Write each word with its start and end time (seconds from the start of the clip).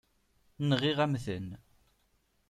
Nɣiɣ-am-tent. 0.69 1.51